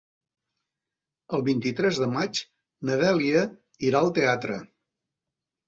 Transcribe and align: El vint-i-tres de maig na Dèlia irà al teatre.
El 1.39 1.43
vint-i-tres 1.49 1.99
de 2.05 2.09
maig 2.15 2.41
na 2.91 2.97
Dèlia 3.05 3.45
irà 3.93 4.03
al 4.05 4.13
teatre. 4.21 4.61